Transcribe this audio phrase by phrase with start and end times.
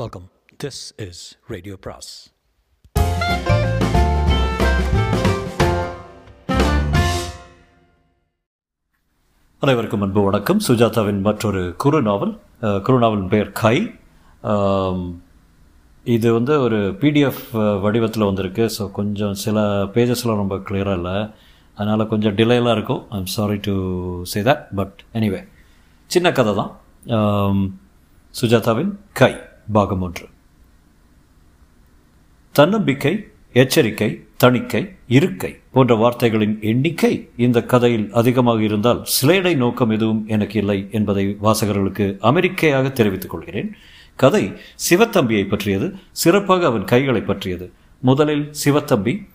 [0.00, 0.26] Welcome
[0.62, 1.18] this is
[1.52, 2.10] radio பிராஸ்
[9.62, 10.62] அனைவருக்கும் அன்பு வணக்கம்.
[10.68, 12.32] சுஜாதாவின் மற்றொரு குறு நாவல்
[12.86, 13.74] குறு நாவலின் பெயர் கை.
[16.16, 17.44] இது வந்து ஒரு பிடிஎஃப்
[17.84, 18.66] வடிவத்தில் வந்திருக்கு.
[18.78, 19.66] ஸோ கொஞ்சம் சில
[19.98, 21.16] பேஜஸ்லாம் ரொம்ப கிளியராக இல்லை.
[21.78, 23.04] அதனால் கொஞ்சம் டிலேலாம் இருக்கும்.
[23.18, 23.78] I'm sorry to
[24.34, 25.44] say that but anyway
[26.10, 26.74] சின்ன கதை தான்.
[28.34, 29.34] சுஜாதாவின் கை.
[29.72, 30.26] பாகம் ஒன்று.
[32.52, 40.58] தன்னம்பிக்கை எச்சரிக்கை தணிக்கை இருக்கை போன்ற வார்த்தைகளின் எண்ணிக்கை இந்த கதையில் அதிகமாக இருந்தால் சிலேடை நோக்கம் எதுவும் எனக்கு
[40.58, 43.76] இல்லை என்பதை வாசகர்களுக்கு அமெரிக்கையாக தெரிவித்துக் கொள்கிறேன்.
[44.16, 44.52] கதை
[44.90, 47.70] சிவத்தம்பியை பற்றியது சிறப்பாக அவன் கைகளை பற்றியது.
[47.98, 49.28] முதலில் சிவத்தம்பி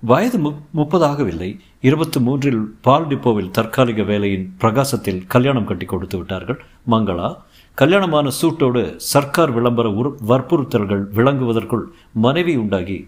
[0.00, 6.64] வயது மு முப்பதாகவில்லை இருபத்தி மூன்றில் பால் டிப்போவில் தற்காலிக வேலையின் பிரகாசத்தில் கல்யாணம் கட்டி கொடுத்து விட்டார்கள்.
[6.90, 7.36] மங்களா
[7.80, 8.80] கல்யாணமான சூட்டோடு
[9.12, 11.82] சர்க்கார் விளம்பர உரு வற்புறுத்தல்கள் விளங்குவதற்குள்
[12.24, 12.98] மனைவி உண்டாகி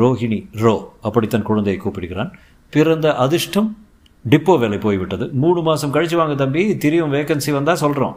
[0.00, 0.74] ரோஹிணி ரோ
[1.06, 2.32] அப்படித்தான் குழந்தையை கூப்பிடுகிறான்.
[2.72, 3.68] பிறந்த அதிர்ஷ்டம்
[4.24, 5.26] டிப்போ வேலை போய்விட்டது.
[5.42, 8.16] மூணு மாதம் கழிச்சு வாங்க தம்பி திரியும் வேகன்சி வந்தால் சொல்கிறோம்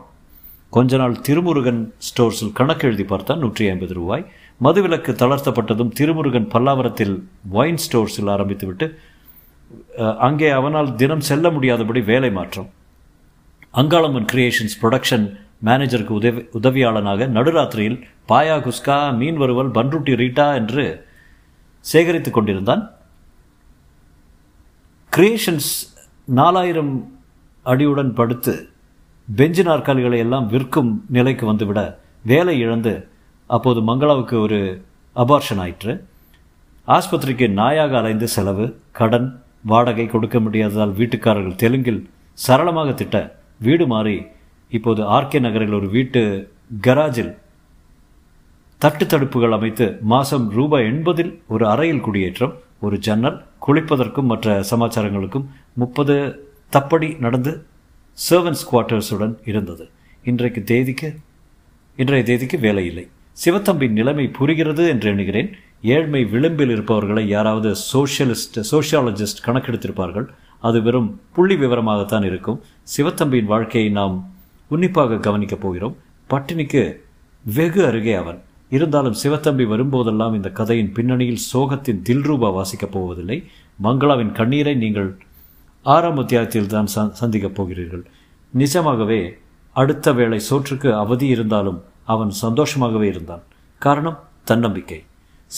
[0.77, 4.25] கொஞ்ச நாள் திருமுருகன் ஸ்டோர்ஸில் கணக்கு எழுதி பார்த்தான் நூற்றி ஐம்பது ரூபாய்.
[4.65, 7.15] மதுவிலக்கு தளர்த்தப்பட்டதும் திருமுருகன் பல்லாவரத்தில்
[7.59, 8.87] ஒயின் ஸ்டோர்ஸில் ஆரம்பித்துவிட்டு
[10.27, 12.69] அங்கே அவனால் தினம் செல்ல முடியாதபடி வேலை மாற்றம்.
[13.81, 15.25] அங்காளம்மன் கிரியேஷன்ஸ் ப்ரொடக்ஷன்
[15.65, 17.97] மேனேஜருக்கு உதவி உதவியாளனாக நடுராத்திரியில்
[18.29, 20.83] பாயா குஸ்கா மீன் வருவல் பன்ருட்டி ரீட்டா என்று
[21.85, 22.83] சேகரித்துக் கொண்டிருந்தான்.
[25.11, 25.71] கிரியேஷன்ஸ்
[26.25, 26.93] நாலாயிரம்
[27.65, 28.53] அடியுடன் படுத்து
[29.27, 31.81] பெஞ்சு நாற்காலிகளை எல்லாம் விற்கும் நிலைக்கு வந்துவிட
[32.23, 32.93] வேலை இழந்து
[33.49, 34.59] அப்போது மங்களாவுக்கு ஒரு
[35.15, 35.93] அபார்ஷன் ஆயிற்று.
[36.87, 39.27] ஆஸ்பத்திரிக்கு நாயாக அலைந்து செலவு கடன்
[39.71, 42.01] வாடகை கொடுக்க முடியாததால் வீட்டுக்காரர்கள் தெலுங்கில்
[42.37, 43.17] சரளமாக திட்ட
[43.59, 44.15] வீடு மாறி
[44.77, 47.33] இப்போது ஆர்கே நகரில் ஒரு வீட்டு கராஜில்
[48.77, 56.15] தட்டு தடுப்புகள் அமைத்து மாதம் ரூபாய் எண்பதில் ஒரு அறையில் குடியேற்றம் ஒரு ஜன்னல் குளிப்பதற்கும் மற்ற சமாச்சாரங்களுக்கும் முப்பது
[56.71, 57.65] தப்படி நடந்து
[58.29, 59.89] சர்வன்ஸ் குவார்ட்டர்ஸுடன் இருந்தது.
[60.23, 61.15] இன்றைக்கு தேதிக்கு
[61.95, 63.07] இன்றைய தேதிக்கு வேலை இல்லை.
[63.45, 65.49] சிவத்தம்பின் நிலைமை புரிகிறது என்று எண்ணுகிறேன்.
[65.81, 70.27] ஏழ்மை விளிம்பில் இருப்பவர்களை யாராவது சோஷியலிஸ்ட் சோஷியாலஜிஸ்ட் கணக்கெடுத்திருப்பார்கள்.
[70.59, 72.61] அது வெறும் புள்ளி விவரமாகத்தான் இருக்கும்.
[72.97, 74.32] சிவத்தம்பியின் வாழ்க்கையை நாம்
[74.67, 75.97] உன்னிப்பாக கவனிக்கப் போகிறோம்.
[76.29, 76.97] பட்டினிக்கு
[77.53, 78.41] வெகு அருகே அவன்.
[78.69, 83.47] இருந்தாலும் சிவத்தம்பி வரும்போதெல்லாம் இந்த கதையின் பின்னணியில் சோகத்தின் தில்ரூபா வாசிக்கப் போவதில்லை.
[83.83, 85.17] மங்களாவின் கண்ணீரை நீங்கள்
[85.83, 88.05] ஆறாம் அத்தியாயத்தில் தான் சந்திக்கப் போகிறீர்கள்.
[88.49, 89.37] நிஜமாகவே
[89.73, 93.41] அடுத்த வேளை சோற்றுக்கு அவதி இருந்தாலும் அவன் சந்தோஷமாகவே இருந்தான்.
[93.77, 95.03] காரணம் தன்னம்பிக்கை.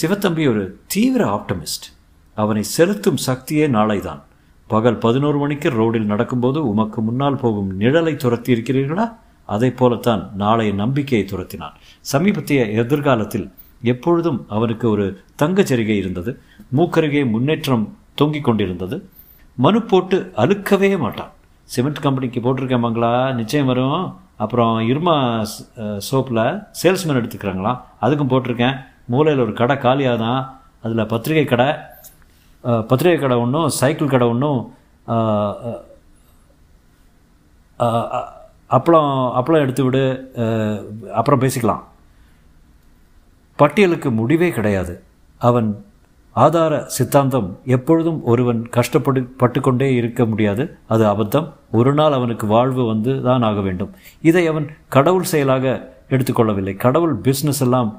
[0.02, 1.94] சிவத்தம்பி ஒரு தீவிர ஆப்டமிஸ்ட்.
[2.36, 4.22] அவனை செலுத்தும் சக்தியே நாளைதான்.
[4.68, 9.06] பகல் பதினோரு மணிக்கு ரோடில் நடக்கும்போது உமக்கு முன்னால் போகும் நிழலை துரத்தி இருக்கிறீர்களா
[9.46, 11.76] அதைப் போலத்தான் நாளைய நம்பிக்கையை துரத்தினான்.
[12.12, 13.46] சமீபத்திய எதிர்காலத்தில்
[13.92, 15.06] எப்பொழுதும் அவனுக்கு ஒரு
[15.42, 16.32] தங்கச்சரிகை இருந்தது.
[16.78, 18.98] மூக்கருகே முன்னேற்றம் தொங்கிக் கொண்டிருந்தது.
[19.56, 21.32] மனு போட்டு அழுக்கவே மாட்டான்.
[21.64, 24.02] சிமெண்ட் கம்பெனிக்கு போட்டிருக்கேன் மங்களா நிச்சயம் வரும்.
[24.44, 25.16] அப்புறம் இருமா
[26.10, 26.46] சோப்பில்
[26.82, 27.74] சேல்ஸ்மேன் எடுத்துக்கிறாங்களா?
[28.02, 28.78] அதுக்கும் போட்டிருக்கேன்.
[29.14, 30.42] மூலையில் ஒரு கடை காலியாக தான்
[30.84, 31.70] அதில் பத்திரிகை கடை.
[32.90, 34.62] பத்திரிகை கடை ஒன்றும் சைக்கிள் கடை ஒன்றும்
[38.70, 40.04] அப்பளம் அப்பளம் எடுத்து விடு
[41.20, 41.84] அப்புறம் பேசிக்கலாம்
[43.60, 44.94] பட்டியலுக்கு முடிவே கிடையாது.
[45.42, 45.68] அவன்
[46.36, 50.64] ஆதார சித்தாந்தம் எப்பொழுதும் ஒருவன் கஷ்டப்படு பட்டுக்கொண்டே இருக்க முடியாது.
[50.94, 53.92] அது அபத்தம் ஒரு நாள் அவனுக்கு வாழ்வு வந்து தான் ஆக வேண்டும்.
[54.30, 55.66] இதை அவன் கடவுள் செயலாக
[56.10, 56.74] எடுத்துக்கொள்ளவில்லை.
[56.86, 57.92] கடவுள் பிஸ்னஸ் எல்லாம்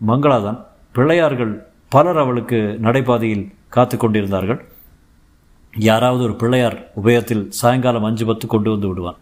[0.00, 0.60] மங்களாதான்.
[0.96, 1.52] பிள்ளையார்கள்
[1.88, 4.60] பலர் அவளுக்கு நடைபாதையில் காத்து கொண்டிருந்தார்கள்
[5.88, 9.18] யாராவது ஒரு பிள்ளையார் உபயத்தில் சாயங்காலம் அஞ்சு பத்து கொண்டு வந்து விடுவான்.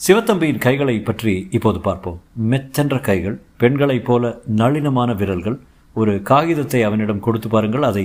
[0.00, 2.18] சிவத்தம்பியின் கைகளை பற்றி இப்போது பார்ப்போம்.
[2.50, 5.56] மெச்சென்ற கைகள் பெண்களைப் போல நளினமான விரல்கள்.
[5.94, 7.88] ஒரு காகிதத்தை அவனிடம் கொடுத்து பாருங்கள்.
[7.90, 8.04] அதை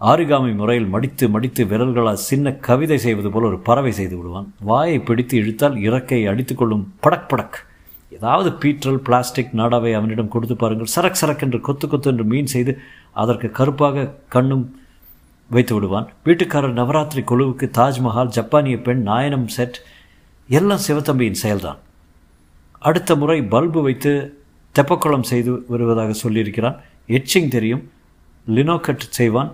[0.00, 4.48] ஆரிகாமி முறையில் மடித்து மடித்து விரல்களால் சின்ன கவிதை செய்வது போல ஒரு பறவை செய்து விடுவான்.
[4.70, 7.58] வாயை பிடித்து இழுத்தால் இறக்கை அடித்துக்கொள்ளும் படக் படக்.
[8.16, 10.94] ஏதாவது பீற்றல் பிளாஸ்டிக் நாடாவை அவனிடம் கொடுத்து பாருங்கள்.
[10.96, 12.74] சரக் சரக் என்று கொத்து கொத்து என்று மீன் செய்து
[13.22, 14.66] அதற்கு கருப்பாக கண்ணும்
[15.54, 16.06] வைத்து விடுவான்.
[16.26, 19.78] வீட்டுக்காரர் நவராத்திரி குழுவுக்கு தாஜ்மஹால் ஜப்பானிய பெண் நாயனம் செட்
[20.58, 21.78] எல்லாம் சிவத்தம்பியின் செயல்தான்.
[22.88, 24.12] அடுத்த முறை பல்பு வைத்து
[24.78, 26.76] தெப்பக்குளம் செய்து வருவதாக சொல்லியிருக்கிறான்.
[27.18, 27.84] எட்சிங் தெரியும்.
[28.56, 29.50] லினோகட் செய்வான்.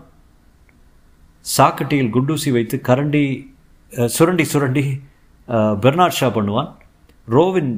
[1.57, 3.25] சாக்கட்டியில் குண்டூசி வைத்து கரண்டி
[4.17, 4.85] சுரண்டி சுரண்டி
[5.85, 6.71] பெர்னாட் ஷா பண்ணுவான்.
[7.35, 7.73] ரோவின்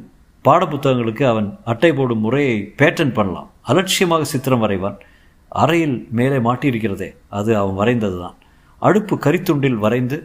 [0.47, 3.49] பாடப்புத்தகங்களுக்கு அவன் அட்டை போடும் முறையை பேட்டன் பண்ணலாம்.
[3.71, 4.99] அலட்சியமாக சித்திரம் வரைவான்.
[5.63, 7.09] அறையில் மேலே மாட்டியிருக்கிறதே
[7.39, 8.39] அது அவன் வரைந்தது தான்
[8.83, 10.17] அடுப்பு கரித்துண்டில் வரைந்து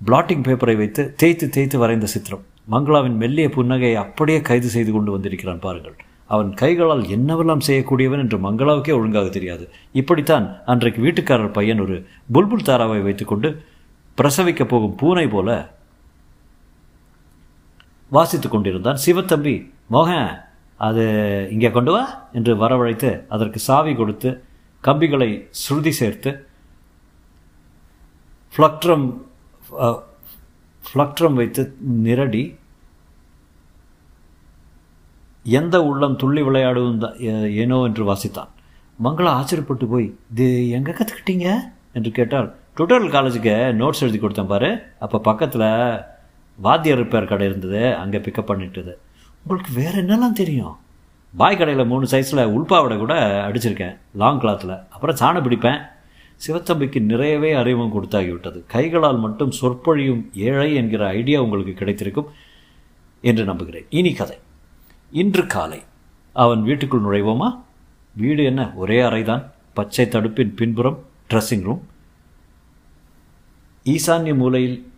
[0.00, 2.44] பிளாட்டிங் பேப்பரை வைத்து தேய்த்து தேய்த்து வரைந்த சித்திரம்.
[2.72, 5.96] மங்களாவின் மெல்லிய புன்னகையை அப்படியே கைது செய்து கொண்டு வந்திருக்கிறான் பாருங்கள்.
[6.34, 9.64] அவன் கைகளால் என்னவெல்லாம் செய்யக்கூடியவன் என்று மங்களாவுக்கே ஒழுங்காக தெரியாது.
[10.00, 11.96] இப்படித்தான் அன்றைக்கு வீட்டுக்காரர் பையன் ஒரு
[12.34, 13.50] புல்புல் தாராவை வைத்துக்கொண்டு
[14.18, 15.48] பிரசவிக்கப் போகும் பூனை போல
[18.12, 19.00] வாசித்துக் கொண்டிருந்தான்.
[19.06, 19.54] சிவத்தம்பி
[19.94, 20.28] மோகன்
[20.86, 21.04] அது
[21.54, 22.04] இங்கே கொண்டு வா
[22.38, 24.30] என்று வரவழைத்து அதற்கு சாவி கொடுத்து
[24.86, 25.30] கம்பிகளை
[25.62, 26.30] ஸ்ருதி சேர்த்து
[28.54, 29.06] ஃப்ளக்ட்ரம்
[30.84, 31.62] ஃப்ளக்ட்ரம் வைத்து
[32.06, 32.44] நிரடி
[35.58, 37.18] எந்த உள்ளம் துள்ளி விளையாடுவும் தான்
[37.62, 38.50] ஏனோ என்று வாசித்தான்.
[39.04, 40.46] மங்களா ஆச்சரியப்பட்டு போய் இது
[40.78, 41.46] எங்கே கற்றுக்கிட்டீங்க
[41.98, 42.48] என்று கேட்டால்
[42.78, 44.70] டுட்டோரியல் காலேஜுக்கு நோட்ஸ் எழுதி கொடுத்தேன் பாரு.
[45.04, 45.68] அப்போ பக்கத்தில்
[46.58, 47.80] வாத்தியார் ரிப்பேர் கடை இருந்தது.
[48.02, 48.92] அங்கே பிக்கப் பண்ணிட்டுது.
[49.42, 50.76] உங்களுக்கு வேறு என்னெல்லாம் தெரியும்?
[51.36, 53.98] பாய் கடையில் மூணு சைஸில் உள்பாவடை கூட அடிச்சிருக்கேன்.
[54.14, 55.80] லாங் கிளாத்தில் அப்புறம் சாணம் பிடிப்பேன்.
[56.46, 58.62] சிவத்தம்பிக்கு நிறையவே அறிவும் கொடுத்தாகிவிட்டது.
[58.66, 62.26] கைகளால் மட்டும் சொற்பொழியும் ஏழை என்கிற ஐடியா உங்களுக்கு கிடைத்திருக்கும்
[63.20, 63.86] என்று நம்புகிறேன்.
[63.90, 64.38] இனி கதை.
[65.10, 65.82] இன்று காலை.
[66.32, 67.60] அவன் வீட்டுக்குள் நுழைவோமா?
[68.16, 68.72] வீடு என்ன?
[68.74, 69.50] ஒரே அறைதான்.
[69.74, 71.88] பச்சை தடுப்பின் பின்புறம் ட்ரெஸ்ஸிங் ரூம்
[73.84, 74.92] ஈசான்ய மூலையில்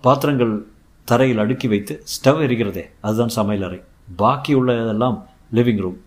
[0.00, 0.66] பாத்திரங்கள்
[1.04, 2.90] தரையில் அடுக்கி வைத்து ஸ்டவ் எரிகிறதே.
[3.00, 3.80] அதுதான் சமையல் அறை.
[4.16, 5.22] பாக்கி உள்ளதெல்லாம்
[5.52, 6.00] லிவிங் ரூம்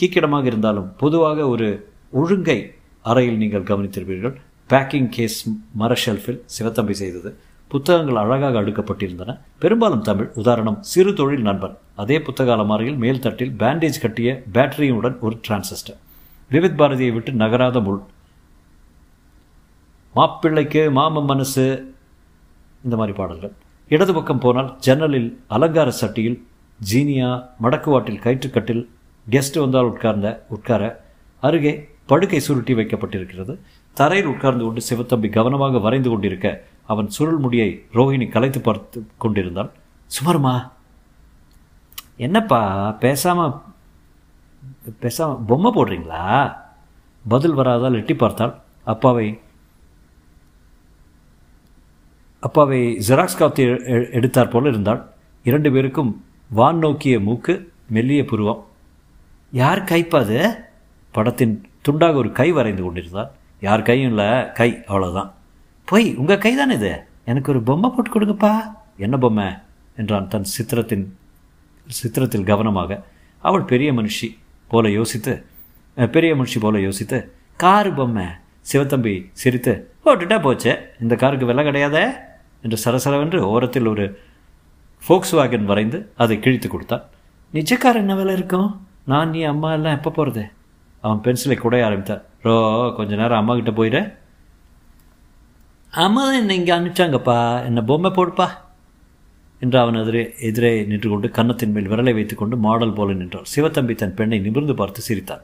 [0.00, 4.34] கீக்கிடமாக இருந்தாலும் பொதுவாக ஒரு ஒழுங்கை அறையில் நீங்கள் கவனித்திருப்பீர்கள்.
[4.68, 7.36] பேக்கிங் கேஸ் மர ஷெல்ஃபில் சிவத்தம்பி செய்தது.
[7.68, 9.38] புத்தகங்கள் அழகாக அடுக்கப்பட்டிருந்தன.
[9.58, 11.76] பெரும்பாலும் தமிழ் உதாரணம் சிறு தொழில் நண்பன்.
[11.96, 15.98] அதே புத்தக அலமாரியில் மேல் தட்டில் பேண்டேஜ் கட்டிய பேட்டரியுடன் ஒரு டிரான்சிஸ்டர்
[16.50, 18.00] விவித் பாரதியை விட்டு நகராத முள்.
[20.14, 21.94] மாப்பிள்ளைக்கு மாம மனசு
[22.84, 23.52] இந்த மாதிரி பாடல்கள்.
[23.94, 26.38] இடது பக்கம் போனால் ஜன்னலில் அலங்கார சட்டியில்
[26.80, 27.28] ஜீனியா
[27.62, 28.82] மடக்குவாட்டில் கயிற்றுக்கட்டில்
[29.26, 30.82] கெஸ்ட் வந்தால் உட்கார்ந்த உட்கார
[31.42, 31.72] அருகே
[32.10, 33.54] படுக்கை சுருட்டி வைக்கப்பட்டிருக்கிறது.
[33.96, 36.46] தரையில் உட்கார்ந்து கொண்டு சிவத்தம்பி கவனமாக வரைந்து கொண்டிருக்க
[36.92, 39.70] அவன் சுருள் முடியை ரோஹிணி கலைத்து பார்த்து கொண்டிருந்தாள்.
[40.10, 40.54] சுமருமா
[42.26, 42.60] என்னப்பா
[43.00, 43.40] பேசாம
[45.02, 46.22] பேசாம பொம்மை போடுறீங்களா?
[47.24, 48.54] பதில் வராதால் எட்டி பார்த்தால்
[48.92, 49.26] அப்பாவை
[52.40, 55.00] அப்பாவை ஜெராக்ஸ் காத்தி எடுத்தார் போல இருந்தாள்.
[55.44, 56.24] இரண்டு பேருக்கும்
[56.58, 57.54] வான் நோக்கிய மூக்கு
[57.88, 58.66] மெல்லிய புருவம்.
[59.52, 60.38] யார் கைப்பாது
[61.10, 61.54] படத்தின்
[61.88, 65.30] துண்டாக ஒரு கை வரைந்து கொண்டிருந்தார் யார் கையும் இல்லை கை அவ்வளோதான்
[65.84, 66.92] போய் உங்கள் கை தானே இது?
[67.24, 68.52] எனக்கு ஒரு பொம்மை போட்டு கொடுங்கப்பா.
[68.96, 69.46] என்ன பொம்மை?
[69.96, 71.04] என்றான் தன் சித்திரத்தின்
[71.98, 73.02] சித்திரத்தில் கவனமாக.
[73.38, 74.28] அவள் பெரிய மனுஷி
[74.68, 75.44] போல யோசித்து
[76.12, 77.18] பெரிய மனுஷி போல யோசித்து
[77.56, 78.26] காரு பொம்மை.
[78.72, 79.72] சிவத்தம்பி சிரித்து
[80.04, 80.72] போட்டுட்டா போச்சு?
[81.00, 82.04] இந்த காருக்கு விலை கிடையாதே?
[82.62, 84.06] என்று சரசரவென்று ஓரத்தில் ஒரு
[85.02, 87.04] ஃபோக்ஸ் வேகன் வரைந்து அதை கிழித்து கொடுத்தான்.
[87.54, 88.70] நிஜக்கார் என்ன வேலை இருக்கும்?
[89.04, 90.42] நான் நீ அம்மா எல்லாம் எப்போ போகிறது
[91.00, 92.22] அவன் பென்சிலை குடைய ஆரம்பித்தான்.
[92.42, 92.54] ரோ
[92.96, 93.98] கொஞ்ச நேரம் அம்மா கிட்ட போயிட.
[95.92, 97.36] அம்மா தான் என்னை இங்கே அனுப்பிச்சாங்கப்பா.
[97.64, 98.48] என்னை பொம்மை போடுப்பா?
[99.60, 103.48] என்று அவன் எதிரே எதிரே நின்று கொண்டு கன்னத்தின் மேல் விரலை வைத்துக்கொண்டு மாடல் போல நின்றான்.
[103.54, 105.42] சிவத்தம்பி தன் பெண்ணை நிமிர்ந்து பார்த்து சிரித்தான்.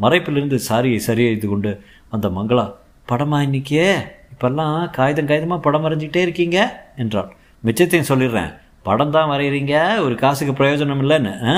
[0.00, 1.70] மறைப்பிலிருந்து சாரியை சரியெய்து கொண்டு
[2.10, 2.66] அந்த மங்களா
[3.08, 3.86] படமா இன்னைக்கே?
[4.34, 6.82] இப்பெல்லாம் காகிதம் காகிதமாக படம் வரைஞ்சிக்கிட்டே இருக்கீங்க?
[6.96, 7.36] என்றாள்.
[7.64, 8.54] மிச்சத்தையும் சொல்லிடுறேன்.
[8.82, 11.54] படம் தான் வரைகிறீங்க ஒரு காசுக்கு பிரயோஜனம் இல்லைன்னு ஆ?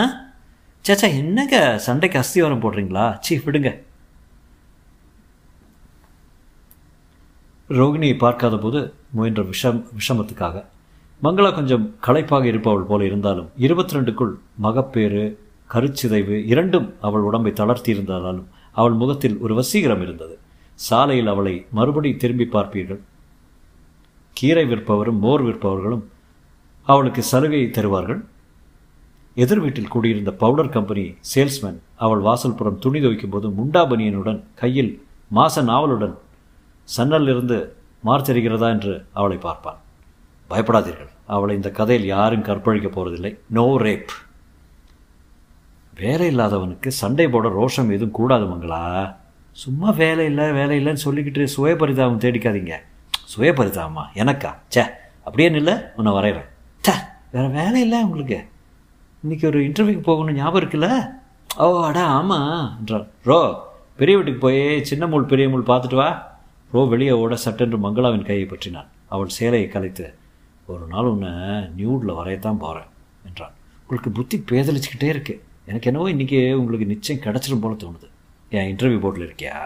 [0.84, 3.16] சேச்சா என்னங்க சண்டைக்கு அஸ்திவாரம் போடுறீங்களா?
[3.20, 3.84] சீ விடுங்க.
[7.70, 10.64] ரோகிணியை பார்க்காத போது முயன்ற விஷம் விஷமத்துக்காக
[11.22, 14.32] மங்களா கொஞ்சம் களைப்பாக இருப்பவள் போல இருந்தாலும் இருபத்தி ரெண்டுக்குள்
[14.62, 15.38] மகப்பேறு
[15.70, 20.38] கருச்சிதைவு இரண்டும் அவள் உடம்பை தளர்த்தி இருந்தாலும் அவள் முகத்தில் ஒரு வசீகரம் இருந்தது.
[20.84, 23.00] சாலையில் அவளை மறுபடி திரும்பி பார்ப்பீர்கள்.
[24.36, 26.04] கீரை விற்பவரும் மோர் விற்பவர்களும்
[26.86, 28.20] அவளுக்கு சலுகையை தருவார்கள்.
[29.34, 31.04] எதிர் வீட்டில் கூடியிருந்த பவுடர் கம்பெனி
[31.34, 34.92] சேல்ஸ்மேன் அவள் வாசல்புறம் துணி துவைக்கும் போது முண்டாபனியனுடன் கையில்
[35.34, 36.14] மாச நாவலுடன்
[36.96, 37.58] சன்னலிருந்து
[38.04, 39.80] மார்த்தெரிகிறதா என்று அவளை பார்ப்பான்.
[40.50, 41.12] பயப்படாதீர்கள்.
[41.34, 44.12] அவளை இந்த கதையில் யாரும் கற்பழிக்கப் போவதில்லை நோ ரேப்
[45.94, 48.82] வேலை இல்லாதவனுக்கு சண்டை போட ரோஷம் எதுவும் கூடாது மங்களா.
[49.60, 52.74] சும்மா வேலை இல்லை வேலை இல்லைன்னு சொல்லிக்கிட்டு சுயபரிதாபம் தேடிக்காதீங்க.
[53.32, 54.50] சுயபரிதாபமா எனக்கா?
[54.74, 54.82] சே
[55.26, 56.48] அப்படியே இல்லை உன்னை வரைகிறேன்
[56.86, 56.94] சே
[57.34, 58.38] வேறு வேலை இல்லை உங்களுக்கு.
[59.22, 60.88] இன்றைக்கி ஒரு இன்டர்வியூக்கு போகணும் ஞாபகம் இருக்குல்ல?
[61.56, 63.06] ஓ அடா ஆமாம் என்றார்.
[63.28, 63.38] ரோ
[64.00, 64.60] பெரிய வீட்டுக்கு போய்
[64.90, 66.08] சின்ன முள் பெரிய முள் பார்த்துட்டு வா.
[66.74, 68.90] ரோ வெளியே ஓட சட்டென்று மங்களாவின் கையை பற்றினான்.
[69.14, 70.06] அவள் சேலையை கலைத்து
[70.72, 71.32] ஒரு நாள் உன்னை
[71.78, 72.90] நியூடில் வரையத்தான் போகிறேன்
[73.28, 73.54] என்றான்.
[73.82, 75.36] உங்களுக்கு புத்தி பேதலிச்சுக்கிட்டே இருக்கு.
[75.70, 78.08] எனக்கு என்னவோ இன்றைக்கி உங்களுக்கு நிச்சயம் கிடச்சிடும் போல தோணுது.
[78.50, 79.56] என் இன்டர்வியூ போர்ட்டில் இருக்கியா?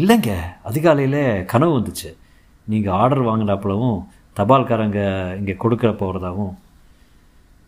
[0.00, 0.32] இல்லைங்க.
[0.62, 2.10] அதிகாலையில் கனவு வந்துச்சு.
[2.68, 3.98] நீங்கள் ஆர்டர் வாங்கினாப்புலவும்
[4.38, 5.00] தபால்காரங்க
[5.38, 6.52] இங்கே கொடுக்குற போகிறதாவும்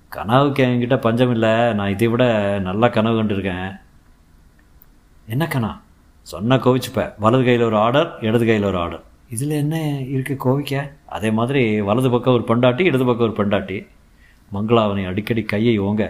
[0.09, 1.53] கனவுக்கு என்கிட்ட பஞ்சம் இல்லை.
[1.79, 2.25] நான் இதை விட
[2.69, 3.69] நல்லா கனவு கண்டிருக்கேன்.
[5.27, 5.71] என்ன கணா
[6.23, 9.77] சொன்ன கோவிச்சுப்பேன் வலது கையில் ஒரு ஆர்டர் இடது கையில் ஒரு ஆர்டர் இதில் என்ன
[10.15, 10.91] இருக்குது கோவிக்க?
[11.07, 13.87] அதே மாதிரி வலது பக்கம் ஒரு பெண்டாட்டி இடது பக்கம் ஒரு பெண்டாட்டி.
[14.53, 16.05] மங்களாவனை அடிக்கடி கையை ஓங்க.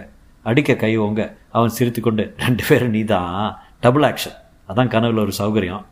[0.49, 1.21] அடிக்க கை ஓங்க.
[1.51, 3.35] அவன் சிரித்துக்கொண்டு ரெண்டு பேரும் நீ தான்
[3.81, 4.37] டபுள் ஆக்ஷன்
[4.69, 5.85] அதான் கனவுல ஒரு சௌகரியம்.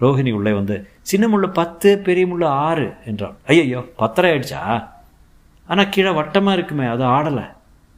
[0.00, 0.76] ரோஹிணி உள்ளே வந்து
[1.10, 3.36] சின்ன முள்ளு பத்து பெரிய முள்ளு ஆறு என்றான்.
[3.46, 4.62] ஐயையோ பத்தரை ஆயிடுச்சா?
[5.66, 7.44] ஆனால் கீழே வட்டமாக இருக்குமே அது ஆடலை.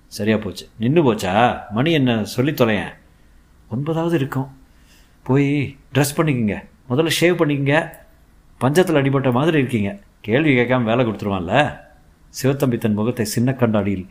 [0.08, 0.64] சரியா போச்சு.
[0.78, 1.32] நின்று போச்சா?
[1.70, 2.92] மணி என்ன சொல்லி தொலையேன்.
[3.70, 4.48] ஒன்பதாவது இருக்கும்.
[5.22, 6.58] போய் ட்ரெஸ் பண்ணிக்கோங்க.
[6.90, 7.78] முதல்ல ஷேவ் பண்ணிக்கங்க.
[8.60, 9.90] பஞ்சத்தில் அடிபட்ட மாதிரி இருக்கீங்க.
[10.20, 11.54] கேள்வி கேட்காம வேலை கொடுத்துருவான்ல?
[12.42, 14.06] சிவத்தம்பி தன் முகத்தை சின்ன கண்ணாடியில்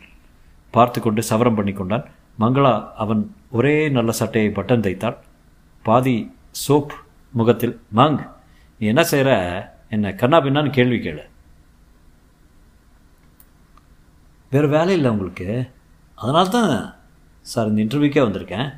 [0.74, 2.06] பார்த்து கொண்டு சவரம் பண்ணி கொண்டான்
[2.40, 3.22] மங்களா அவன்
[3.58, 5.16] ஒரே நல்ல சட்டையை பட்டன் தைத்தாள்.
[5.86, 6.16] பாதி
[6.66, 6.92] சோப்
[7.32, 8.18] முகத்தில் மாங்
[8.80, 9.30] நீ என்ன செய்கிற
[9.94, 11.24] என்ன கண்ணா பின்னான்னு கேள்வி கேளு.
[14.52, 15.48] வேறு வேலை இல்லை உங்களுக்கு.
[16.18, 16.72] அதனால தான்
[17.52, 18.68] சார் இந்த இன்டர்வியூக்கே வந்திருக்கேன்.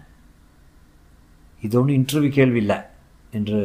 [1.66, 2.78] இது ஒன்றும் இன்டர்வியூ கேள்வி இல்லை.
[3.36, 3.60] என்று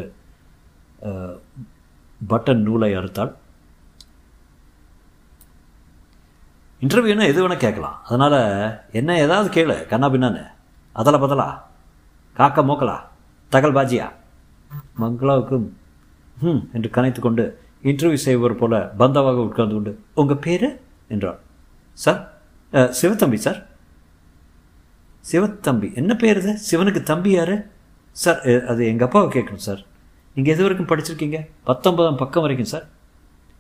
[2.32, 3.34] பட்டன் நூலை அறுத்தாள்.
[6.84, 7.98] இன்டர்வியூனா எது வேணால் கேட்கலாம்.
[8.08, 8.40] அதனால்
[9.00, 10.44] என்ன ஏதாவது கேளு கண்ணா பின்னான்னு.
[11.00, 11.48] அதல பதலா.
[12.40, 12.98] காக்கா மோக்கலா.
[13.54, 14.08] தகல் பாஜியா.
[15.02, 15.68] மங்களாவுக்கும்
[16.48, 17.44] ம் என்று கனைத்து கொண்டு
[17.90, 20.68] இன்டர்வியூ செய்வர் போல பந்தாவாக உட்கார்ந்து கொண்டு உங்கள் பேர்?
[21.13, 21.40] என்றாள்.
[22.04, 22.20] Sir
[23.00, 23.60] Sivathamby sir.
[25.32, 26.54] சிவத்தம்பி என்ன பேர் இது?
[26.70, 27.56] சிவனுக்கு தம்பி யார்?
[28.24, 28.40] சார்
[28.72, 29.82] அது எங்கள் அப்பாவை கேட்கணும் சார்.
[30.36, 31.40] நீங்கள் எது வரைக்கும் படிச்சிருக்கீங்க?
[31.70, 32.88] பத்தொன்பதாம் பக்கம் வரைக்கும் சார்.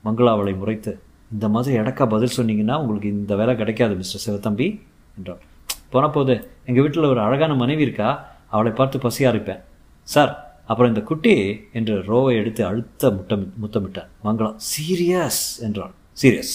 [0.05, 0.93] மங்களா அவளை முறைத்து
[1.33, 4.81] இந்த மாதிரி இடக்கா பதில் சொன்னீங்கன்னா உங்களுக்கு இந்த வேலை கிடைக்காது மிஸ்டர் சிவத்தம்பி
[5.17, 5.41] என்றாள்
[5.89, 6.33] போன போது
[6.65, 8.09] எங்கள் வீட்டில் ஒரு அழகான மனைவி இருக்கா?
[8.49, 9.61] அவளை பார்த்து பசியாக இருப்பேன்
[10.03, 10.31] சார்
[10.65, 14.07] அப்புறம் இந்த குட்டி என்று ரோவை எடுத்து அழுத்த முட்டம் முத்தமிட்டார்.
[14.23, 14.57] மங்களம்.
[14.71, 15.91] சீரியஸ் என்றாள்.
[16.21, 16.53] சீரியஸ்.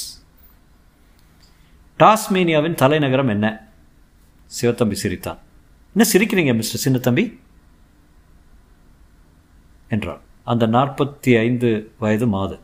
[1.98, 3.68] டாஸ்மேனியாவின் தலைநகரம் என்ன?
[4.62, 5.38] சிவத்தம்பி சிரித்தான்.
[5.96, 7.38] என்ன சிரிக்கிறீங்க மிஸ்டர் சின்னத்தம்பி?
[9.88, 10.20] என்றாள்.
[10.44, 12.58] அந்த நாற்பத்தி ஐந்து வயது மாது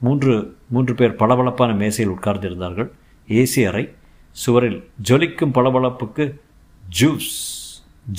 [0.00, 2.90] மூன்று மூன்று பேர் பளபளப்பான மேசையில் உட்கார்ந்திருந்தார்கள்.
[3.28, 3.88] ஏசி அறை
[4.30, 6.40] சுவரில் ஜொலிக்கும் பளபளப்புக்கு
[7.00, 7.58] ஜூஸ்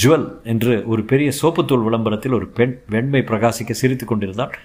[0.04, 4.58] ஜுவல் என்று ஒரு பெரிய சோப்புத்தூள் விளம்பரத்தில் ஒரு பெண் வெண்மை பிரகாசிக்க சிரித்து கொண்டிருந்தாள்.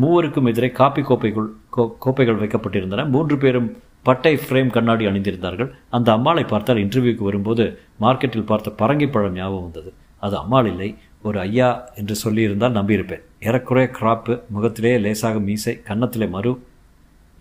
[0.00, 3.08] மூவருக்கும் எதிரே காப்பி கோப்பைகள் கோ- கோப்பைகள் வைக்கப்பட்டிருந்தன.
[3.08, 5.70] மூன்று பேரும் பட்டை ஃப்ரேம் கண்ணாடி அணிந்திருந்தார்கள்.
[5.90, 9.92] அந்த அம்மாளை பார்த்தால் இன்டர்வியூக்கு வரும்போது மார்க்கெட்டில் பார்த்த பரங்கிப்பழம் ஞாபகம் வந்தது.
[10.18, 13.24] அது அம்மாள் இல்லை ஒரு ஐயா என்று சொல்லியிருந்தால் நம்பியிருப்பேன்.
[13.46, 16.52] ஏறக்குறைய கிராப்பு முகத்திலே லேசாக மீசை கன்னத்திலே மறு.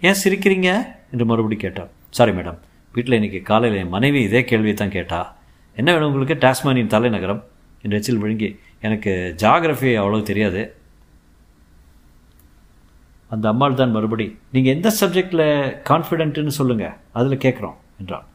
[0.01, 0.69] ஏன் சிரிக்கிறீங்க?
[1.12, 2.59] என்று மறுபடி கேட்டார் சாரி மேடம்
[2.95, 5.19] வீட்டில் இன்றைக்கி காலையில் என் மனைவி இதே கேள்வியை தான் கேட்டா.
[5.77, 6.36] என்ன வேணும் உங்களுக்கு?
[6.45, 7.41] டாஸ்மானியின் தலைநகரம்.
[7.83, 8.50] என்று எச்சில் விழுங்கி
[8.88, 9.12] எனக்கு
[9.43, 10.62] ஜாகிரஃபி அவ்வளோ தெரியாது.
[13.29, 15.48] அந்த அம்மாள் தான் மறுபடி நீங்கள் எந்த சப்ஜெக்டில்
[15.89, 18.25] கான்ஃபிடென்ட்டுன்னு சொல்லுங்கள் அதில் கேட்குறோம் என்றான்.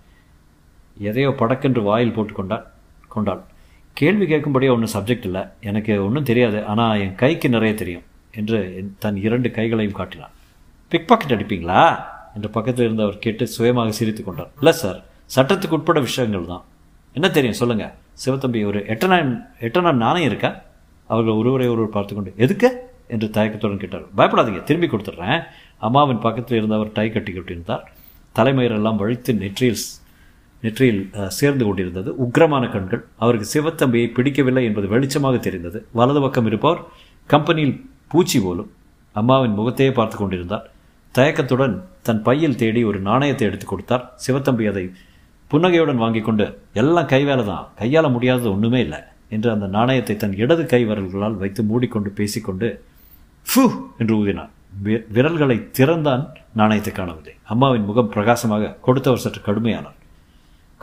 [0.98, 2.66] எதையோ படக்கென்று வாயில் போட்டு கொண்டான்
[3.14, 3.42] கொண்டாள்.
[4.00, 5.42] கேள்வி கேட்கும்படியே ஒன்றும் சப்ஜெக்ட் இல்லை.
[5.60, 6.64] எனக்கு ஒன்றும் தெரியாது.
[6.64, 8.02] ஆனால் என் கைக்கு நிறைய தெரியும்
[8.34, 8.58] என்று
[8.98, 10.32] தன் இரண்டு கைகளையும் காட்டினான்.
[10.88, 11.82] பிக் பாக்கெட் அடிப்பீங்களா?
[12.34, 14.50] என்று பக்கத்தில் இருந்தவர் கேட்டு சுயமாக சிரித்து கொண்டார்.
[14.56, 14.98] இல்லை சார்
[15.36, 16.64] சட்டத்துக்கு உட்பட விஷயங்கள் தான்.
[17.12, 17.58] என்ன தெரியும்?
[17.60, 17.92] சொல்லுங்கள்
[18.24, 19.18] சிவத்தம்பி ஒரு எட்டனா
[19.60, 20.50] எட்டனா நாணயம் இருக்கா?
[21.10, 22.68] அவர்கள் ஒருவரை ஒருவர் பார்த்து கொண்டு எதுக்கு?
[23.08, 24.06] என்று தயக்கத்துடன் கேட்டார்.
[24.16, 24.62] பயப்படாதீங்க.
[24.62, 25.44] திரும்பி கொடுத்துட்றேன்.
[25.78, 27.84] அம்மாவின் பக்கத்தில் இருந்தவர் டை கட்டி கொண்டிருந்தார்
[28.36, 29.82] தலைமயிரெல்லாம் வழித்து நெற்றியில்
[30.64, 31.02] நெற்றியில்
[31.38, 32.11] சேர்ந்து கொண்டிருந்தது.
[32.25, 33.02] உக்கிரமான கண்கள்.
[33.25, 35.80] அவருக்கு சிவத்தம்பியை பிடிக்கவில்லை என்பது வெளிச்சமாக தெரிந்தது.
[36.00, 36.83] வலது பக்கம் இருப்பவர்
[37.30, 37.75] கம்பெனியில்
[38.12, 38.71] பூச்சி போலும்
[39.21, 40.64] அம்மாவின் முகத்தையே பார்த்து கொண்டிருந்தார்.
[41.14, 41.75] தயக்கத்துடன்
[42.06, 44.04] தன் பையில் தேடி ஒரு நாணயத்தை எடுத்து கொடுத்தார்.
[44.25, 44.85] சிவத்தம்பி அதை
[45.50, 46.47] புன்னகையுடன் வாங்கி கொண்டு
[46.80, 47.66] எல்லாம் கைவேலை தான்.
[47.80, 49.00] கையால் முடியாதது ஒன்றுமே இல்லை
[49.35, 52.68] என்று அந்த நாணயத்தை தன் இடது கை விரல்களால் வைத்து மூடிக்கொண்டு பேசிக்கொண்டு
[53.47, 53.64] ஃபு
[54.02, 54.52] என்று ஊதினான்.
[55.16, 56.25] விரல்களை திறந்தான்
[56.61, 57.35] நாணயத்தை காணவில்லை.
[57.52, 59.99] அம்மாவின் முகம் பிரகாசமாக கொடுத்தவர் சற்று கடுமையானார்.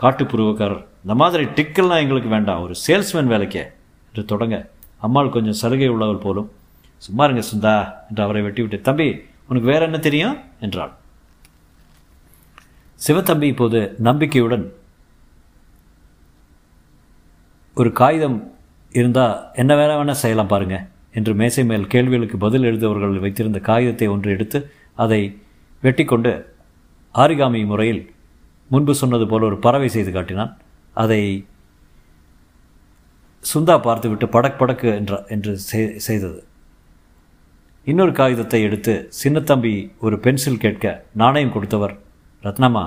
[0.02, 2.62] காட்டுப்புருவக்காரர் இந்த மாதிரி டிக்கெல்லாம் எங்களுக்கு வேண்டாம்.
[2.62, 3.62] ஒரு சேல்ஸ்மேன் வேலைக்கே.
[4.08, 4.56] என்று தொடங்க.
[4.98, 6.50] அம்மாள் கொஞ்சம் சலுகை உள்ளவள் போலும்.
[6.96, 7.74] சும்மா இருங்க சுந்தா
[8.08, 9.06] என்று அவரை வெட்டிவிட்டு தம்பி
[9.48, 10.36] உனக்கு வேற என்ன தெரியும்?
[10.60, 10.92] என்றாள்.
[13.06, 14.64] சிவத்தம்பி இப்போது நம்பிக்கையுடன்
[17.74, 18.52] ஒரு காகிதம்
[18.92, 20.76] இருந்தால் என்ன வேலை வேணால் செய்யலாம் பாருங்க
[21.12, 24.58] என்று மேசை மேல் கேள்விகளுக்கு பதில் எழுதுவர்கள் வைத்திருந்த காகிதத்தை ஒன்று எடுத்து
[24.94, 25.38] அதை
[25.80, 26.32] வெட்டி கொண்டு
[27.14, 28.02] ஆரிகாமி முறையில்
[28.72, 30.52] முன்பு சொன்னது போல ஒரு பறவை செய்து காட்டினான்.
[31.02, 31.22] அதை
[33.44, 35.52] சுந்தா பார்த்துவிட்டு படக் படக்கு என்ற என்று
[36.06, 36.40] செய்தது.
[37.86, 39.74] இன்னொரு காகிதத்தை எடுத்து சின்னத்தம்பி
[40.06, 41.94] ஒரு பென்சில் கேட்க நாணயம் கொடுத்தவர்
[42.46, 42.84] Rathnamma.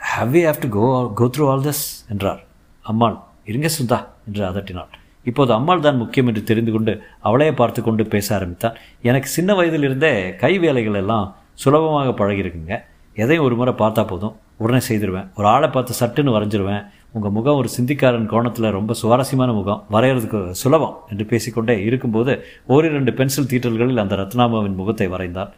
[0.00, 0.86] How we have to go
[1.20, 2.42] go through all this என்றார்.
[2.90, 3.16] அம்மாள்
[3.50, 3.98] இருங்க சுந்தா
[4.28, 4.92] என்று அதட்டினாள்.
[5.24, 10.12] இப்போது அம்மாள் தான் முக்கியம் என்று தெரிந்து கொண்டு அவளையே பார்த்து கொண்டு பேச ஆரம்பித்தான் எனக்கு சின்ன வயதிலிருந்தே
[10.36, 12.74] கை வேலைகள் எல்லாம் சுலபமாக பழகிருக்குங்க
[13.16, 14.34] எதையும் ஒரு முறை பார்த்தா போதும்.
[14.56, 15.28] உடனே செய்திருவேன்.
[15.34, 16.82] ஒரு ஆளை பார்த்து சட்டுன்னு வரைஞ்சிருவேன்.
[17.12, 19.82] உங்கள் முகம் ஒரு சிந்திக்காரன் கோணத்தில் ரொம்ப சுவாரஸ்யமான முகம்.
[19.90, 22.32] வரைகிறதுக்கு சுலபம் என்று பேசிக்கொண்டே இருக்கும்போது
[22.66, 25.52] ஓரிரண்டு பென்சில் தீட்டல்களில் அந்த ரத்னாமாவின் முகத்தை வரைந்தான்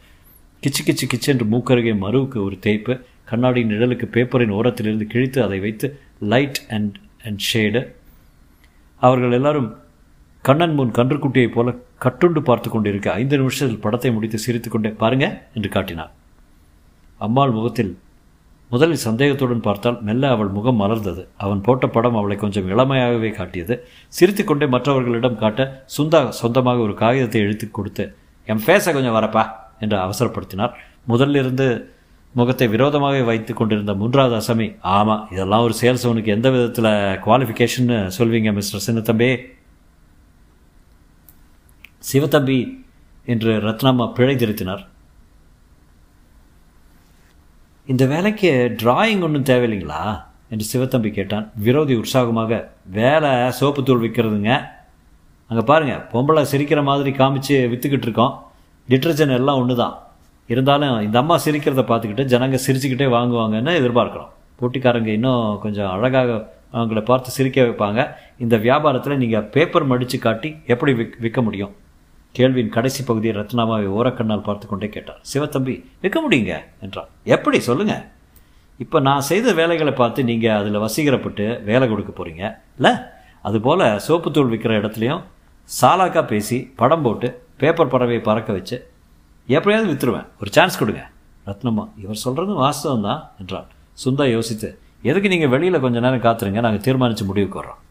[0.63, 2.93] கிச்சு கிச்சு கிச்சு என்று மூக்கருகே மருவுக்கு ஒரு தேய்ப்பு
[3.23, 5.87] கண்ணாடி நிழலுக்கு பேப்பரின் ஓரத்திலிருந்து கிழித்து அதை வைத்து
[6.29, 7.81] லைட் அண்ட் அண்ட் ஷேடு
[9.01, 9.69] அவர்கள் எல்லாரும்
[10.45, 11.69] கண்ணன் முன் கன்றுக்குட்டியைப் போல
[12.03, 15.25] கட்டுண்டு பார்த்து கொண்டிருக்க ஐந்து நிமிஷத்தில் படத்தை முடித்து சிரித்துக்கொண்டே பாருங்க
[15.57, 16.11] என்று காட்டினார்.
[17.25, 17.91] அம்மாள் முகத்தில்
[18.71, 21.21] முதலில் சந்தேகத்துடன் பார்த்தால் மெல்ல அவள் முகம் மலர்ந்தது.
[21.43, 23.75] அவன் போட்ட படம் அவளை கொஞ்சம் இளமையாகவே காட்டியது.
[24.17, 25.61] சிரித்துக்கொண்டே மற்றவர்களிடம் காட்ட
[25.97, 28.05] சுந்தா சொந்தமாக ஒரு காகிதத்தை எழுத்து கொடுத்து
[28.47, 29.43] என் ஃபேஸை கொஞ்சம் வரப்பா
[29.79, 30.73] என்று அவசரப்படுத்தினார்.
[31.11, 31.67] முதலிருந்து
[32.33, 36.89] முகத்தை விரோதமாக வைத்து கொண்டிருந்த மூன்றாவது அசமி ஆமாம் இதெல்லாம் ஒரு சேல்ஸவனுக்கு எந்த விதத்தில்
[37.25, 39.29] குவாலிஃபிகேஷன் சொல்வீங்க மிஸ்டர் சின்னத்தம்பி?
[42.11, 42.59] சிவத்தம்பி
[43.25, 44.83] என்று ரத்னம்மா பிழை திருத்தினார்.
[47.85, 48.51] இந்த வேலைக்கு
[48.83, 50.01] டிராயிங் ஒன்றும் தேவையில்லைங்களா?
[50.49, 51.51] என்று சிவத்தம்பி கேட்டான்.
[51.65, 54.51] விரோதி உற்சாகமாக வேலை சோப்பு தூள் விற்கிறதுங்க
[55.49, 58.33] அங்கே பாருங்கள் பொம்பளை சிரிக்கிற மாதிரி காமிச்சு விற்றுக்கிட்டு இருக்கோம்.
[58.89, 59.95] டிட்டர்ஜென்ட் எல்லாம் ஒன்று தான்
[60.53, 64.31] இருந்தாலும் இந்த அம்மா சிரிக்கிறத பார்த்துக்கிட்டு ஜனங்க சிரிச்சுக்கிட்டே வாங்குவாங்கன்னு எதிர்பார்க்குறோம்.
[64.59, 66.29] போட்டிக்காரங்க இன்னும் கொஞ்சம் அழகாக
[66.77, 67.99] அவங்கள பார்த்து சிரிக்க வைப்பாங்க.
[68.43, 71.73] இந்த வியாபாரத்தில் நீங்கள் பேப்பர் மடித்து காட்டி எப்படி விக் விற்க முடியும்?
[72.35, 75.21] கேள்வியின் கடைசி பகுதியை ரத்னாமாவை ஓரக்கண்ணால் பார்த்து கொண்டே கேட்டார்.
[75.31, 76.55] சிவத்தம்பி விற்க முடியுங்க?
[76.85, 77.09] என்றார்.
[77.35, 77.59] எப்படி?
[77.69, 78.03] சொல்லுங்கள்
[78.83, 82.43] இப்போ நான் செய்த வேலைகளை பார்த்து நீங்கள் அதில் வசீகரப்பட்டு வேலை கொடுக்க போகிறீங்க
[82.79, 82.91] இல்லை?
[83.47, 85.23] அதுபோல் சோப்புத்தூள் விற்கிற இடத்துலையும்
[85.69, 87.27] சாலாக்கா பேசி படம் போட்டு
[87.61, 88.77] பேப்பர் பறவையை பறக்க வச்சு
[89.55, 91.01] எப்படியாவது விற்றுருவேன் ஒரு சான்ஸ் கொடுங்க.
[91.49, 93.67] ரத்னம்மா இவர் சொல்கிறதும் வாஸ்தவம் தான் என்றார்
[94.03, 94.69] சுந்தா யோசித்து
[95.09, 97.81] எதுக்கு நீங்கள் வெளியில் கொஞ்ச நேரம் காத்துருங்க நாங்கள் தீர்மானித்து முடிவுக்கு வர்றோம்.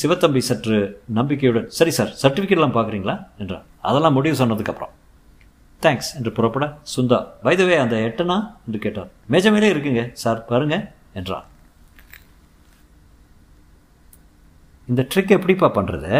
[0.00, 0.76] சிவத்தம்பி சற்று
[1.18, 3.16] நம்பிக்கையுடன் சரி சார் சர்டிஃபிகேட்லாம் பார்க்குறீங்களா?
[3.42, 4.92] என்றார் அதெல்லாம் முடிவு சொன்னதுக்கப்புறம்.
[5.82, 8.36] தேங்க்ஸ் என்று புறப்பட சுந்தா வைதவே அந்த எட்டனா?
[8.66, 10.76] என்று கேட்டார் மேஜமேலே இருக்குங்க சார் பாருங்க
[11.20, 11.46] என்றார்
[14.88, 16.12] இந்த ட்ரிக் எப்படிப்பா பண்ணுறது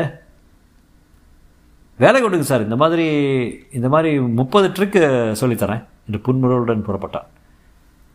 [2.02, 2.62] வேலை கொடுங்க சார்.
[2.62, 3.06] இந்த மாதிரி
[3.72, 5.02] இந்த மாதிரி முப்பது ட்ரிக்கு
[5.40, 5.84] சொல்லித்தரேன்.
[6.06, 7.26] என்று புன்முறவுடன் புறப்பட்டான்.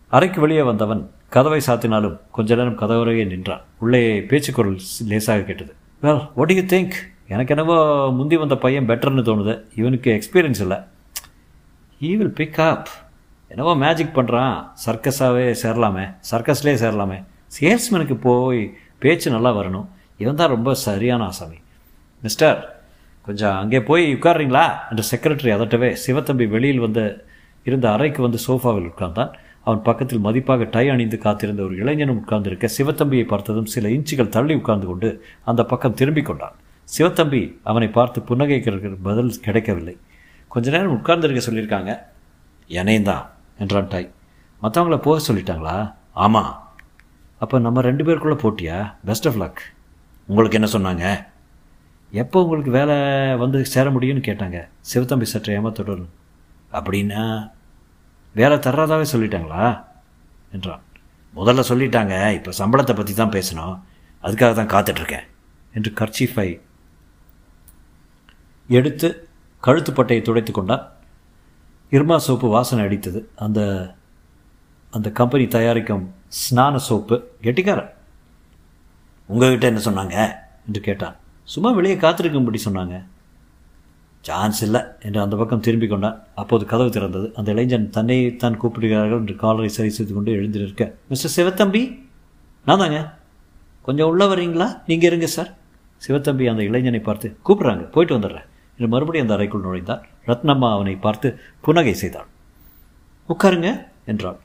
[0.10, 3.62] அறைக்கு வெளியே வந்தவன் கதவை சாத்தினாலும் கொஞ்ச நேரம் கதவரையே நின்றான்.
[3.80, 5.74] உள்ளே பேச்சுக்குரல் லேசாக கேட்டது.
[6.02, 6.92] வேல் வாட் யூ திங்க்
[7.28, 7.78] எனக்கு என்னவோ
[8.12, 9.54] முந்தி வந்த பையன் பெட்டர்னு தோணுது.
[9.76, 10.78] இவனுக்கு எக்ஸ்பீரியன்ஸ் இல்லை.
[12.02, 12.88] ஈ வில் பிக் அப்
[13.48, 16.06] என்னவோ மேஜிக் பண்ணுறான் சர்க்கஸாகவே சேரலாமே.
[16.32, 17.20] சர்க்கஸ்லேயே சேரலாமே.
[17.60, 19.88] சேல்ஸ்மேனுக்கு போய் பேச்சு நல்லா வரணும்.
[20.18, 21.60] இவன் தான் ரொம்ப சரியான ஆசாமி.
[22.22, 22.77] மிஸ்டர்
[23.28, 24.66] கொஞ்சம் அங்கே போய் உட்கார்றீங்களா?
[24.90, 27.02] என்று செக்ரட்டரி அதட்டவே சிவத்தம்பி வெளியில் வந்த
[27.64, 29.32] இருந்த அறைக்கு வந்து சோஃபாவில் உட்கார்ந்தான்.
[29.64, 34.88] அவன் பக்கத்தில் மதிப்பாக டை அணிந்து காத்திருந்த ஒரு இளைஞனும் உட்கார்ந்திருக்க சிவத்தம்பியை பார்த்ததும் சில இன்ச்சுகள் தள்ளி உட்கார்ந்து
[34.88, 35.10] கொண்டு
[35.44, 36.56] அந்த பக்கம் திரும்பிக் கொண்டான்.
[36.98, 39.98] சிவத்தம்பி அவனை பார்த்து புன்னகைக்கிற பதில் கிடைக்கவில்லை.
[40.48, 41.92] கொஞ்ச நேரம் உட்கார்ந்துருக்க சொல்லியிருக்காங்க.
[42.68, 43.26] என்னையும் தான்
[43.58, 44.12] என்றான் டாய்
[44.62, 45.94] மற்றவங்கள போக சொல்லிட்டாங்களா?
[46.26, 46.54] ஆமாம்
[47.38, 48.78] அப்போ நம்ம ரெண்டு பேருக்குள்ளே போட்டியா?
[49.06, 49.62] பெஸ்ட் ஆஃப் லக்
[50.30, 51.06] உங்களுக்கு என்ன சொன்னாங்க?
[52.12, 52.96] எப்போ உங்களுக்கு வேலை
[53.36, 54.68] வந்து சேர முடியும்னு கேட்டாங்க.
[54.94, 56.06] சிவத்தம்பி சற்று ஏமாத்தோடு
[56.72, 57.52] அப்படின்னா
[58.34, 59.84] வேலை தர்றதாவே சொல்லிட்டாங்களா?
[60.52, 60.82] என்றான்.
[61.36, 62.32] முதல்ல சொல்லிட்டாங்க.
[62.32, 63.84] இப்போ சம்பளத்தை பற்றி தான் பேசணும்.
[64.24, 65.28] அதுக்காக தான் காத்துட்ருக்கேன்
[65.74, 66.60] என்று கர்ச்சீஃபை
[68.68, 69.30] எடுத்து
[69.64, 70.92] கழுத்துப்பட்டையை துடைத்து கொண்டான்.
[71.92, 73.26] இர்மா சோப்பு வாசனை அடித்தது.
[73.36, 73.96] அந்த
[74.90, 77.94] அந்த கம்பெனி தயாரிக்கும் ஸ்நான சோப்பு கெட்டிக்காரன்.
[79.26, 80.36] உங்ககிட்ட என்ன சொன்னாங்க?
[80.68, 81.16] என்று கேட்டான்.
[81.54, 82.96] சும்மா வெளியே காத்திருக்கும்படி சொன்னாங்க.
[84.28, 86.18] சான்ஸ் இல்லை என்று அந்த பக்கம் திரும்பி கொண்டான்.
[86.42, 87.28] அப்போது கதவு திறந்தது.
[87.40, 90.86] அந்த இளைஞன் தன்னை தான் கூப்பிடுகிறார்கள் என்று காலரை சரி செய்து கொண்டு எழுந்து நிற்க.
[91.12, 91.82] மிஸ்டர் சிவத்தம்பி
[92.68, 93.00] நான் தாங்க.
[93.88, 95.52] கொஞ்சம் உள்ளே வரீங்களா நீங்கள் இருங்க சார்.
[96.02, 98.48] சிவத்தம்பி அந்த இளைஞனை பார்த்து கூப்பிட்றாங்க போயிட்டு வந்துடுறேன்.
[98.76, 101.28] என்று மறுபடியும் அந்த அறைக்குள் நுழைந்தார் ரத்னம்மா அவனை பார்த்து
[101.66, 102.28] புனகை செய்தாள்.
[103.30, 103.70] உட்காருங்க
[104.12, 104.38] என்றாள்.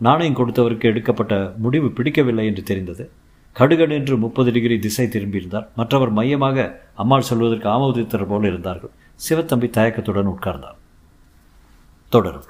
[0.00, 1.34] நாணயம் கொடுத்தவருக்கு எடுக்கப்பட்ட
[1.64, 3.04] முடிவு பிடிக்கவில்லை என்று தெரிந்தது.
[3.58, 5.66] கடுகடு என்று முப்பது டிகிரி திசை திரும்பியிருந்தார்.
[5.76, 8.90] மற்றவர் மையமாக அம்மாள் சொல்வதற்கு ஆமோதித்தர் போல இருந்தார்கள்.
[9.28, 10.78] சிவத்தம்பி தயக்கத்துடன் உட்கார்ந்தார்.
[12.08, 12.44] தொடரும்.